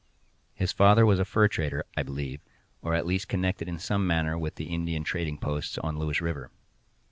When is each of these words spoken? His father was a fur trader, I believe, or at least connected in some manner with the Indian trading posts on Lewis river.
His 0.55 0.71
father 0.71 1.05
was 1.05 1.19
a 1.19 1.25
fur 1.25 1.47
trader, 1.47 1.85
I 1.95 2.01
believe, 2.01 2.41
or 2.81 2.95
at 2.95 3.05
least 3.05 3.27
connected 3.27 3.67
in 3.67 3.77
some 3.77 4.07
manner 4.07 4.35
with 4.35 4.55
the 4.55 4.65
Indian 4.73 5.03
trading 5.03 5.37
posts 5.37 5.77
on 5.77 5.99
Lewis 5.99 6.21
river. 6.21 6.49